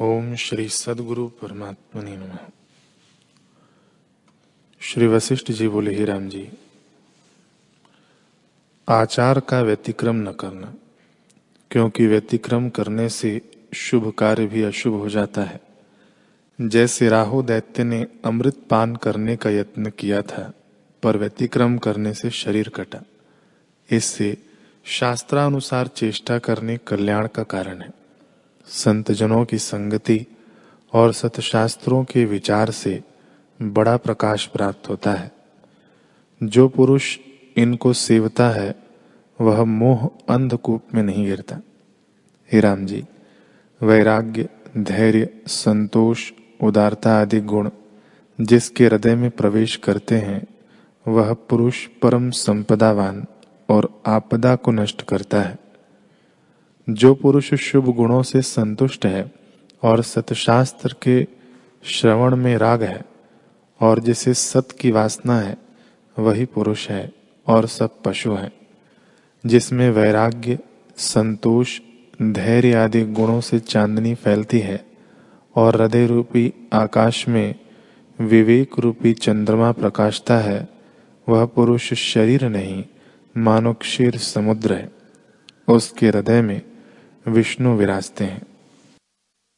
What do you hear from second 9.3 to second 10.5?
का व्यतिक्रम न